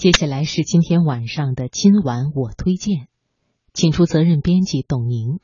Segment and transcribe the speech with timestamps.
[0.00, 3.08] 接下来是今天晚上的今晚我推荐，
[3.74, 5.40] 请出责任编辑董宁。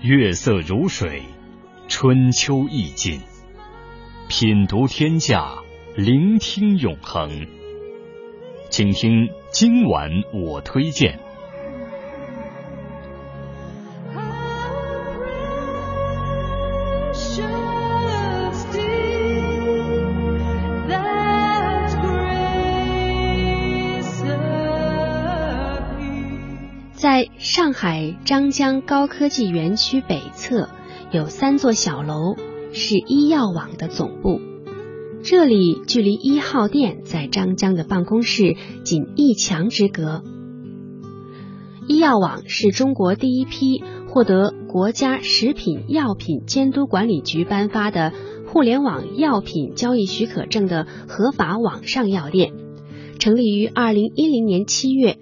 [0.00, 1.24] 月色如水，
[1.88, 3.20] 春秋意境，
[4.28, 5.56] 品读天下，
[5.96, 7.48] 聆听永恒。
[8.70, 11.20] 请听今晚我推荐。
[26.94, 30.68] 在上海张江高科技园区北侧，
[31.12, 32.34] 有三座小楼，
[32.72, 34.53] 是医药网的总部。
[35.26, 40.22] 这里距离一号店在张江的办公室仅一墙之隔。
[41.88, 48.12] 医药网是中国第一批获得国家食品药品监督管理局颁发的
[48.48, 52.52] 互联网药品交易许可证的合法网上药店，
[53.18, 55.16] 成立于二零一零年七月。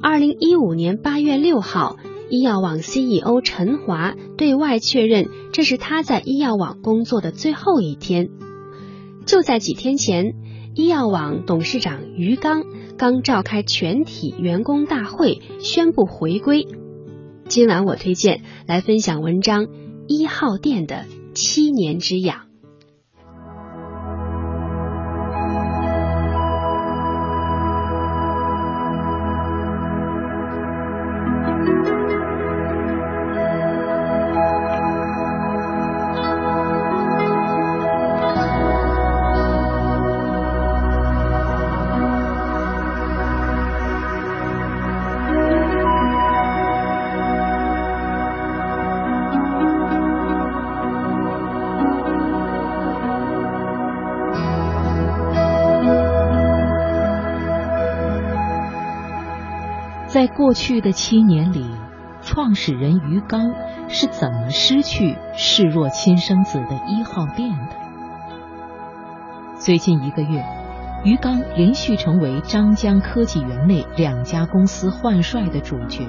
[0.00, 1.96] 二零一五年八月六号，
[2.30, 8.30] 医药网 CEO 陈华对外确认，这是他在医药网工作的最后一天。
[9.28, 10.32] 就在几天前，
[10.74, 12.62] 医药网董事长于刚
[12.96, 16.66] 刚召开全体员工大会，宣布回归。
[17.46, 19.66] 今晚我推荐来分享文章
[20.06, 22.44] 《一号店的七年之痒》。
[60.08, 61.66] 在过去的七年里，
[62.22, 63.52] 创始人于刚
[63.88, 67.76] 是怎么失去视若亲生子的一号店的？
[69.58, 70.42] 最近一个月，
[71.04, 76.08] 于刚连续成为张江科技园内两家公司换帅的主角，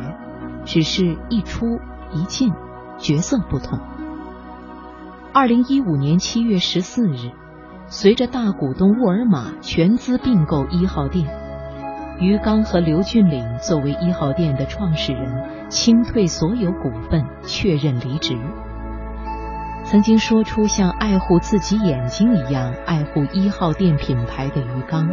[0.64, 1.66] 只是一出
[2.14, 2.54] 一进，
[3.00, 3.78] 角色不同。
[5.34, 7.32] 二零一五年七月十四日，
[7.88, 11.28] 随着大股东沃尔玛全资并购一号店。
[12.20, 18.38] 于刚和刘俊岭作为一号店的创始人，清退所有股份，确认离职。
[19.86, 25.10] 曾经说出像爱护自己眼睛一样爱护一号店品牌的于刚，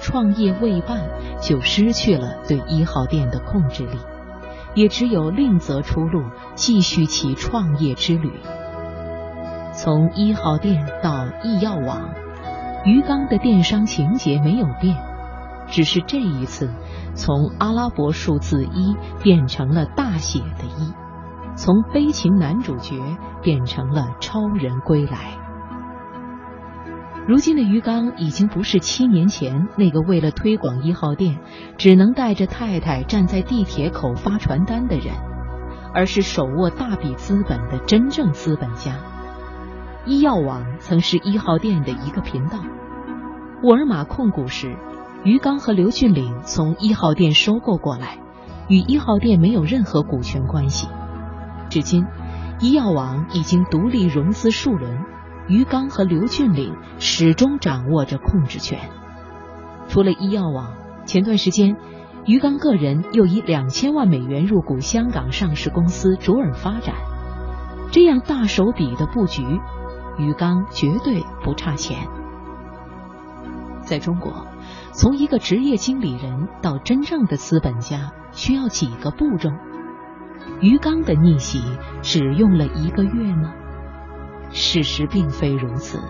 [0.00, 1.00] 创业未半
[1.40, 3.98] 就失去了对一号店的控制力，
[4.74, 6.22] 也只有另择出路，
[6.54, 8.30] 继续其创业之旅。
[9.72, 12.10] 从一号店到易药网，
[12.84, 14.96] 于刚的电商情节没有变。
[15.70, 16.70] 只是这一次，
[17.14, 20.92] 从阿拉伯数字一变成了大写的一，
[21.56, 22.98] 从悲情男主角
[23.42, 25.36] 变成了超人归来。
[27.26, 31.38] 如今的于刚已经不是七年前那个为了推广一号店
[31.76, 35.14] 只能带着太太站在地铁口发传单的人，
[35.92, 38.94] 而是手握大笔资本的真正资本家。
[40.06, 42.60] 医药网曾是一号店的一个频道，
[43.62, 44.74] 沃尔玛控股时。
[45.24, 48.18] 于刚和刘俊岭从一号店收购过来，
[48.68, 50.88] 与一号店没有任何股权关系。
[51.68, 52.06] 至今，
[52.60, 55.04] 医药网已经独立融资数轮，
[55.48, 58.78] 于刚和刘俊岭始终掌握着控制权。
[59.88, 60.72] 除了医药网，
[61.04, 61.76] 前段时间，
[62.24, 66.94] 于刚个人又以两千万美元入股香港上市公司卓尔发展。
[67.90, 69.42] 这样大手笔的布局，
[70.16, 72.06] 于刚绝对不差钱。
[73.82, 74.46] 在中国。
[74.92, 79.50] 从一个职业经理人到真正的资本家，需要几个步骤？
[80.60, 81.60] 于刚的逆袭
[82.02, 83.52] 只用了一个月吗？
[84.50, 86.00] 事实并非如此。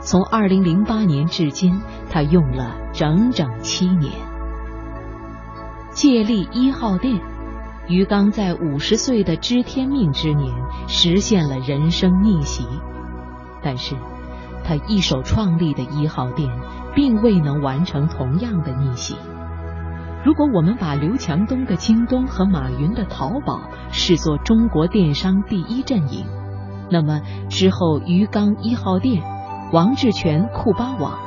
[0.00, 1.80] 从二零零八年至今，
[2.10, 4.12] 他用了整整七年。
[5.90, 7.20] 借力一号店，
[7.88, 10.54] 于刚在五十岁的知天命之年
[10.88, 12.66] 实现了人生逆袭。
[13.62, 13.94] 但是，
[14.64, 16.50] 他一手创立的一号店。
[16.94, 19.16] 并未能完成同样的逆袭。
[20.26, 26.26] 如果我们把刘强东的京东和马云的淘宝视作中国电商第一阵营，
[26.90, 29.22] 那么之后鱼缸一号店、
[29.72, 31.18] 王志全库巴网、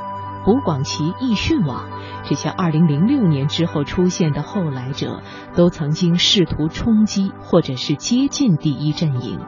[0.44, 1.86] 胡广奇、易迅网
[2.22, 5.20] 这些2006年之后出现的后来者，
[5.56, 9.40] 都曾经试图冲击或者是接近第一阵营，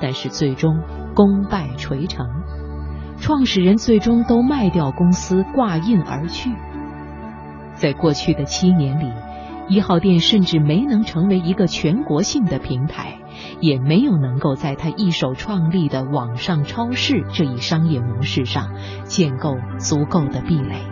[0.00, 0.80] 但是最终
[1.14, 2.26] 功败垂成，
[3.20, 6.50] 创始人最终都卖掉公司挂印而去。
[7.74, 9.12] 在过去的七年里，
[9.68, 13.14] 一号店甚至没能成为一个全国性的平台。
[13.60, 18.72] 也没有能够在他一手创立的网上超市这一商业模式上
[19.04, 20.82] 建构足够的壁垒。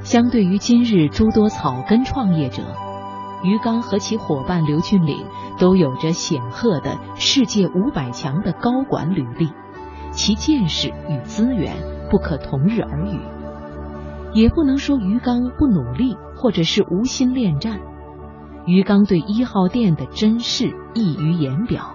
[0.00, 2.62] 相对于今日诸多草根创业者，
[3.44, 5.24] 于刚和其伙伴刘俊岭
[5.58, 9.50] 都有着显赫的世界五百强的高管履历，
[10.16, 11.76] 其见识与资源
[12.10, 13.20] 不可同日而语。
[14.32, 17.80] 也不能说于刚不努力，或者是无心恋战。
[18.66, 21.94] 于刚对一号店的珍视溢于言表。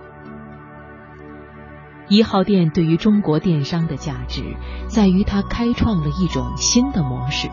[2.08, 4.44] 一号店对于中国电商的价值，
[4.88, 7.50] 在于它开创了一种新的模式。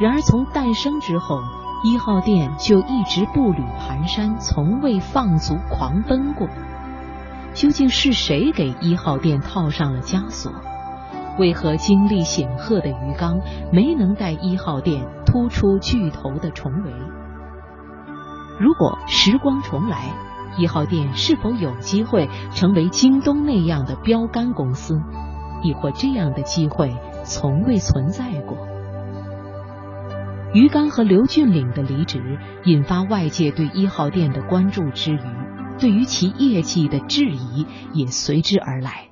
[0.00, 1.40] 然而从诞生之后，
[1.84, 6.48] 一号店就一直步履蹒跚，从未放足狂奔过。
[7.54, 10.52] 究竟是谁给一号店套上了枷锁？
[11.38, 13.40] 为何经历显赫的于刚
[13.72, 16.92] 没能带一号店突出巨头的重围？
[18.60, 20.12] 如果时光重来，
[20.56, 25.00] 一号店是否有机会成为京东那样的标杆公司？
[25.62, 28.56] 亦或这样的机会从未存在过？
[30.52, 35.18] 于刚和刘俊岭的离职，引发外界对一号店的关注之余，
[35.78, 39.08] 对于其业绩的质疑也随之而来。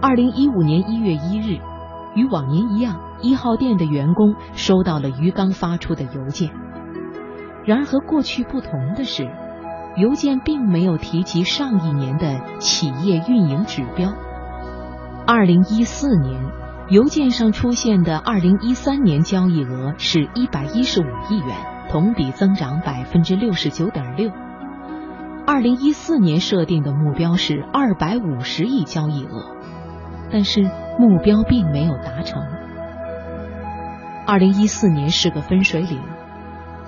[0.00, 1.60] 二零一五年一月一日，
[2.14, 6.50] 与往年一样，一号店的员工收到了于刚发出的邮件。
[7.64, 9.30] 然而和过去不同的是，
[9.96, 14.12] 邮件并没有提及上一年的企业运营指标。
[15.26, 16.42] 二零一四年，
[16.90, 21.56] 邮件上出现的二零一三年交易额是一百一十五亿元，
[21.88, 24.30] 同比增长百分之六十九点六。
[25.46, 29.54] 二零一四年设定的目标是二百五十亿交易额，
[30.32, 30.62] 但是
[30.98, 32.42] 目标并没有达成。
[34.26, 36.00] 二零一四年是个分水岭。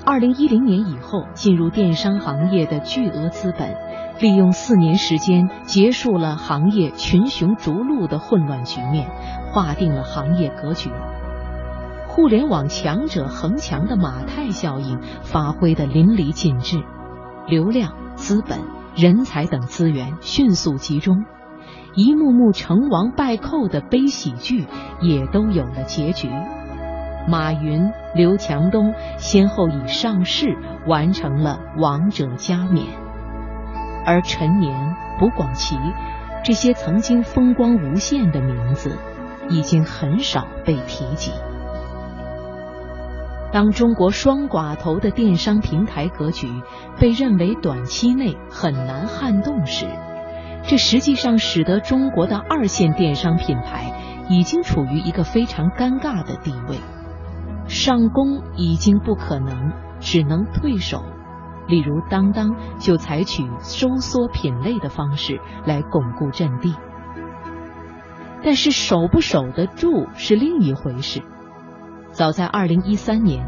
[0.06, 3.76] 二零一零年以后，进入电商行业的巨额资本，
[4.20, 9.06] 利用四年时间结束了行业群雄逐鹿的混乱局面，
[9.52, 10.90] 划定了行业格局。
[12.08, 16.82] 互联网强者恒强的马太效应发挥的淋漓尽致，
[17.46, 18.58] 流量、资本、
[18.96, 21.24] 人才等资源迅速集中，
[21.94, 24.66] 一幕幕成王败寇的悲喜剧
[25.00, 26.28] 也都有了结局。
[27.28, 30.56] 马云、刘强东先后以上市
[30.86, 32.86] 完成了王者加冕，
[34.04, 35.76] 而陈年、卜广奇
[36.44, 38.96] 这些曾经风光无限的名字，
[39.48, 41.32] 已经很少被提及。
[43.56, 46.46] 当中国双寡头的电商平台格局
[47.00, 49.86] 被认为短期内很难撼动时，
[50.64, 56.78] 这实际上使得中国的二线电商品牌已经处于一个非常尴尬的地位。
[57.66, 61.02] 上攻已经不可能，只能退守。
[61.66, 66.74] 例如，当当就采取收缩品类的方式来巩固阵地。
[68.44, 71.22] 但是守不守得住是另一回事。
[72.16, 73.46] 早在二零一三年，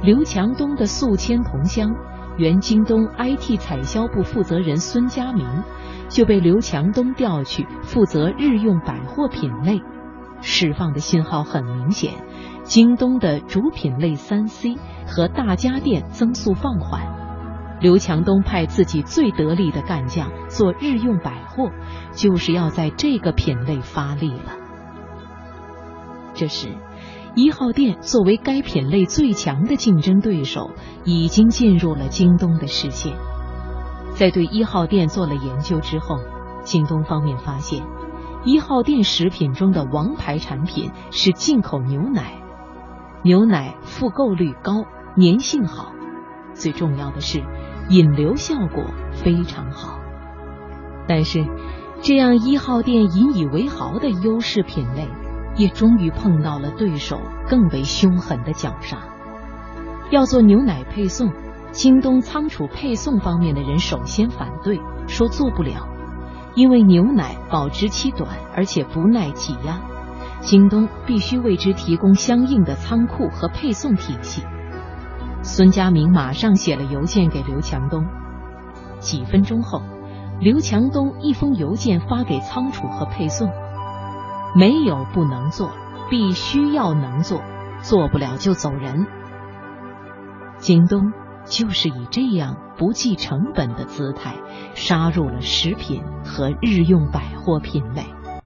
[0.00, 1.92] 刘强东的宿迁同乡、
[2.36, 5.44] 原京东 IT 采销部负责人孙佳明
[6.08, 9.82] 就被刘强东调去负责日用百货品类，
[10.40, 12.12] 释放的信号很明显。
[12.62, 14.76] 京东的主品类三 C
[15.08, 17.02] 和大家电增速放缓，
[17.80, 21.72] 刘强东派自己最得力的干将做日用百货，
[22.12, 24.52] 就是要在这个品类发力了。
[26.32, 26.68] 这时，
[27.36, 30.70] 一号店作为该品类最强的竞争对手，
[31.04, 33.16] 已经进入了京东的视线。
[34.14, 36.20] 在对一号店做了研究之后，
[36.62, 37.84] 京东方面发现，
[38.44, 42.34] 一号店食品中的王牌产品是进口牛奶。
[43.24, 44.84] 牛奶复购率高，
[45.16, 45.92] 粘性好，
[46.54, 47.42] 最重要的是
[47.88, 49.98] 引流效果非常好。
[51.08, 51.44] 但是，
[52.00, 55.08] 这样一号店引以为豪的优势品类，
[55.56, 58.98] 也终于碰到了对手更为凶狠的绞杀。
[60.10, 61.32] 要做牛奶配送，
[61.72, 65.88] 京东仓储配送方面的人首先反对，说做不了，
[66.54, 69.80] 因为牛奶保质期短，而且不耐挤压。
[70.40, 74.42] 京东必须为之提供相应的仓库和配送体系。
[75.42, 78.06] 孙佳明马上写了邮件给刘强东。
[78.98, 79.80] 几分钟后，
[80.40, 83.48] 刘强东一封邮件发给仓储和配送。
[84.54, 85.70] 没有不能做，
[86.10, 87.42] 必须要能做，
[87.82, 89.06] 做不了就走人。
[90.58, 91.12] 京东
[91.44, 94.36] 就是以这样不计成本的姿态，
[94.74, 98.06] 杀入了食品和日用百货品类。